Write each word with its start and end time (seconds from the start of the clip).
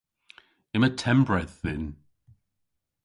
Yma 0.75 0.89
tempredh 0.91 1.53
dhyn. 1.61 1.85